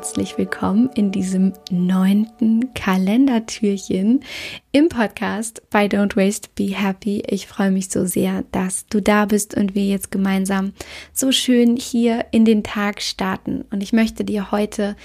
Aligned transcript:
herzlich 0.00 0.38
willkommen 0.38 0.88
in 0.94 1.12
diesem 1.12 1.52
neunten 1.70 2.72
Kalendertürchen 2.72 4.20
im 4.72 4.88
Podcast 4.88 5.60
bei 5.68 5.84
Don't 5.88 6.16
Waste 6.16 6.48
Be 6.54 6.74
Happy. 6.74 7.22
Ich 7.26 7.46
freue 7.46 7.70
mich 7.70 7.90
so 7.90 8.06
sehr, 8.06 8.44
dass 8.50 8.86
du 8.86 9.02
da 9.02 9.26
bist 9.26 9.54
und 9.54 9.74
wir 9.74 9.84
jetzt 9.84 10.10
gemeinsam 10.10 10.72
so 11.12 11.32
schön 11.32 11.76
hier 11.76 12.24
in 12.30 12.46
den 12.46 12.62
Tag 12.62 13.02
starten. 13.02 13.66
Und 13.70 13.82
ich 13.82 13.92
möchte 13.92 14.24
dir 14.24 14.50
heute 14.50 14.96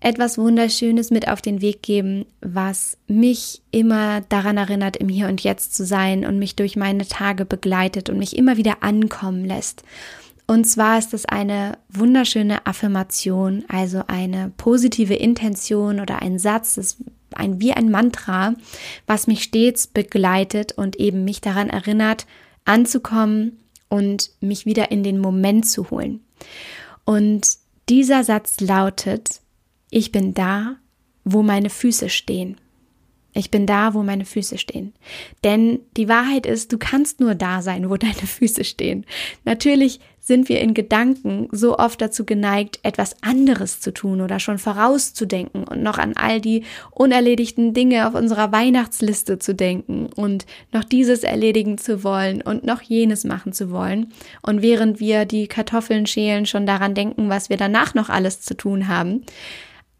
etwas 0.00 0.36
Wunderschönes 0.36 1.10
mit 1.10 1.28
auf 1.28 1.40
den 1.40 1.62
Weg 1.62 1.82
geben, 1.82 2.26
was 2.42 2.98
mich 3.06 3.62
immer 3.70 4.20
daran 4.20 4.58
erinnert, 4.58 4.98
im 4.98 5.08
Hier 5.08 5.28
und 5.28 5.44
Jetzt 5.44 5.74
zu 5.74 5.86
sein 5.86 6.26
und 6.26 6.38
mich 6.38 6.56
durch 6.56 6.76
meine 6.76 7.08
Tage 7.08 7.46
begleitet 7.46 8.10
und 8.10 8.18
mich 8.18 8.36
immer 8.36 8.58
wieder 8.58 8.82
ankommen 8.82 9.46
lässt. 9.46 9.82
Und 10.46 10.64
zwar 10.64 10.98
ist 10.98 11.12
es 11.12 11.24
eine 11.24 11.78
wunderschöne 11.88 12.66
Affirmation, 12.66 13.64
also 13.68 14.04
eine 14.06 14.52
positive 14.56 15.14
Intention 15.14 16.00
oder 16.00 16.22
ein 16.22 16.38
Satz, 16.38 16.76
das 16.76 16.98
ein, 17.34 17.60
wie 17.60 17.72
ein 17.72 17.90
Mantra, 17.90 18.54
was 19.06 19.26
mich 19.26 19.42
stets 19.42 19.86
begleitet 19.88 20.72
und 20.72 20.96
eben 20.96 21.24
mich 21.24 21.40
daran 21.40 21.68
erinnert, 21.68 22.26
anzukommen 22.64 23.58
und 23.88 24.30
mich 24.40 24.66
wieder 24.66 24.90
in 24.90 25.02
den 25.02 25.18
Moment 25.18 25.66
zu 25.66 25.90
holen. 25.90 26.20
Und 27.04 27.48
dieser 27.88 28.24
Satz 28.24 28.60
lautet, 28.60 29.40
ich 29.90 30.12
bin 30.12 30.34
da, 30.34 30.76
wo 31.24 31.42
meine 31.42 31.70
Füße 31.70 32.08
stehen. 32.08 32.56
Ich 33.32 33.50
bin 33.50 33.66
da, 33.66 33.92
wo 33.92 34.02
meine 34.02 34.24
Füße 34.24 34.56
stehen. 34.56 34.94
Denn 35.44 35.80
die 35.96 36.08
Wahrheit 36.08 36.46
ist, 36.46 36.72
du 36.72 36.78
kannst 36.78 37.20
nur 37.20 37.34
da 37.34 37.60
sein, 37.62 37.90
wo 37.90 37.96
deine 37.96 38.14
Füße 38.14 38.64
stehen. 38.64 39.04
Natürlich 39.44 40.00
sind 40.26 40.48
wir 40.48 40.60
in 40.60 40.74
Gedanken 40.74 41.48
so 41.52 41.78
oft 41.78 42.00
dazu 42.02 42.26
geneigt, 42.26 42.80
etwas 42.82 43.14
anderes 43.22 43.78
zu 43.78 43.94
tun 43.94 44.20
oder 44.20 44.40
schon 44.40 44.58
vorauszudenken 44.58 45.62
und 45.62 45.84
noch 45.84 45.98
an 45.98 46.14
all 46.16 46.40
die 46.40 46.64
unerledigten 46.90 47.74
Dinge 47.74 48.08
auf 48.08 48.14
unserer 48.14 48.50
Weihnachtsliste 48.50 49.38
zu 49.38 49.54
denken 49.54 50.08
und 50.16 50.44
noch 50.72 50.82
dieses 50.82 51.22
erledigen 51.22 51.78
zu 51.78 52.02
wollen 52.02 52.42
und 52.42 52.64
noch 52.64 52.82
jenes 52.82 53.22
machen 53.22 53.52
zu 53.52 53.70
wollen. 53.70 54.12
Und 54.42 54.62
während 54.62 54.98
wir 54.98 55.26
die 55.26 55.46
Kartoffeln 55.46 56.06
schälen, 56.06 56.44
schon 56.44 56.66
daran 56.66 56.94
denken, 56.94 57.28
was 57.28 57.48
wir 57.48 57.56
danach 57.56 57.94
noch 57.94 58.08
alles 58.08 58.40
zu 58.40 58.56
tun 58.56 58.88
haben. 58.88 59.24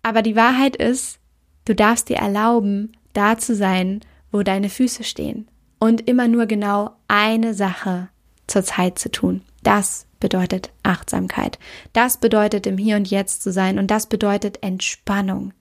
Aber 0.02 0.22
die 0.22 0.34
Wahrheit 0.34 0.74
ist, 0.74 1.20
du 1.66 1.74
darfst 1.77 2.08
dir 2.08 2.16
erlauben, 2.16 2.96
da 3.12 3.38
zu 3.38 3.55
sein, 3.55 4.00
wo 4.33 4.42
deine 4.42 4.70
Füße 4.70 5.05
stehen 5.05 5.46
und 5.78 6.08
immer 6.08 6.27
nur 6.27 6.46
genau 6.46 6.96
eine 7.06 7.55
Sache 7.55 8.08
zur 8.48 8.64
Zeit 8.64 8.98
zu 8.98 9.08
tun. 9.11 9.42
Das 9.67 10.06
bedeutet 10.20 10.70
Achtsamkeit. 10.84 11.59
Das 11.92 12.19
bedeutet 12.19 12.69
im 12.69 12.78
Hier 12.78 12.95
und 12.95 13.11
Jetzt 13.11 13.42
zu 13.42 13.50
sein 13.50 13.81
und 13.81 13.91
das 13.91 14.06
bedeutet 14.06 14.62
Entspannung. 14.62 15.55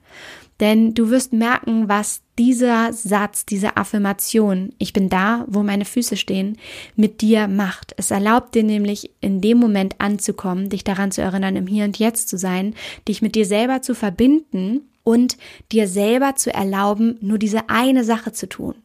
Denn 0.60 0.94
du 0.94 1.10
wirst 1.10 1.34
merken, 1.34 1.90
was 1.90 2.22
dieser 2.38 2.94
Satz, 2.94 3.48
diese 3.48 3.78
Affirmation, 3.78 4.74
ich 4.78 4.94
bin 4.94 5.10
da, 5.10 5.44
wo 5.48 5.64
meine 5.64 5.86
Füße 5.86 6.18
stehen, 6.18 6.60
mit 6.96 7.22
dir 7.22 7.48
macht. 7.48 7.96
Es 7.98 8.12
erlaubt 8.12 8.54
dir 8.54 8.62
nämlich 8.62 9.10
in 9.22 9.42
dem 9.42 9.58
Moment 9.58 9.96
anzukommen, 9.98 10.70
dich 10.70 10.84
daran 10.84 11.12
zu 11.12 11.24
erinnern, 11.24 11.56
im 11.56 11.66
Hier 11.66 11.86
und 11.86 11.98
Jetzt 11.98 12.30
zu 12.30 12.38
sein, 12.38 12.76
dich 13.08 13.24
mit 13.24 13.34
dir 13.34 13.48
selber 13.48 13.82
zu 13.82 13.96
verbinden 13.96 14.82
und 15.04 15.36
dir 15.72 15.88
selber 15.88 16.36
zu 16.36 16.54
erlauben, 16.54 17.18
nur 17.22 17.40
diese 17.40 17.70
eine 17.70 18.04
Sache 18.04 18.34
zu 18.34 18.48
tun. 18.48 18.76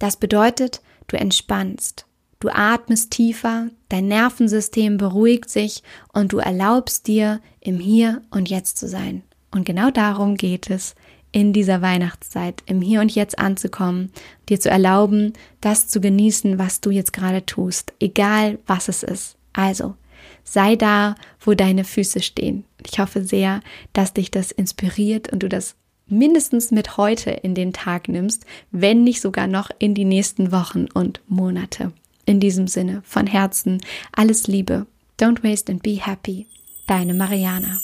Das 0.00 0.16
bedeutet, 0.16 0.82
du 1.06 1.16
entspannst. 1.16 2.06
Du 2.44 2.50
atmest 2.50 3.10
tiefer, 3.10 3.70
dein 3.88 4.06
Nervensystem 4.06 4.98
beruhigt 4.98 5.48
sich 5.48 5.82
und 6.12 6.34
du 6.34 6.36
erlaubst 6.36 7.06
dir, 7.06 7.40
im 7.60 7.78
Hier 7.78 8.20
und 8.30 8.50
Jetzt 8.50 8.76
zu 8.76 8.86
sein. 8.86 9.22
Und 9.50 9.64
genau 9.64 9.90
darum 9.90 10.34
geht 10.34 10.68
es 10.68 10.94
in 11.32 11.54
dieser 11.54 11.80
Weihnachtszeit, 11.80 12.62
im 12.66 12.82
Hier 12.82 13.00
und 13.00 13.14
Jetzt 13.14 13.38
anzukommen, 13.38 14.12
dir 14.50 14.60
zu 14.60 14.68
erlauben, 14.68 15.32
das 15.62 15.88
zu 15.88 16.02
genießen, 16.02 16.58
was 16.58 16.82
du 16.82 16.90
jetzt 16.90 17.14
gerade 17.14 17.46
tust, 17.46 17.94
egal 17.98 18.58
was 18.66 18.88
es 18.88 19.02
ist. 19.02 19.36
Also, 19.54 19.94
sei 20.42 20.76
da, 20.76 21.14
wo 21.40 21.54
deine 21.54 21.84
Füße 21.84 22.20
stehen. 22.20 22.64
Ich 22.86 22.98
hoffe 22.98 23.24
sehr, 23.24 23.62
dass 23.94 24.12
dich 24.12 24.30
das 24.30 24.52
inspiriert 24.52 25.32
und 25.32 25.42
du 25.42 25.48
das 25.48 25.76
mindestens 26.06 26.72
mit 26.72 26.98
heute 26.98 27.30
in 27.30 27.54
den 27.54 27.72
Tag 27.72 28.08
nimmst, 28.08 28.44
wenn 28.70 29.02
nicht 29.02 29.22
sogar 29.22 29.46
noch 29.46 29.70
in 29.78 29.94
die 29.94 30.04
nächsten 30.04 30.52
Wochen 30.52 30.88
und 30.92 31.22
Monate. 31.26 31.94
In 32.26 32.40
diesem 32.40 32.66
Sinne, 32.66 33.02
von 33.04 33.26
Herzen, 33.26 33.80
alles 34.12 34.46
Liebe. 34.46 34.86
Don't 35.20 35.42
waste 35.42 35.70
and 35.70 35.82
be 35.82 35.96
happy. 36.00 36.46
Deine 36.86 37.14
Mariana. 37.14 37.80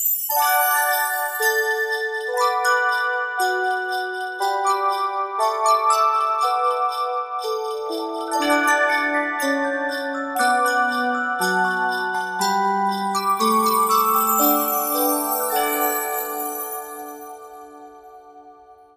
Thank 8.41 8.81
you. 8.81 8.90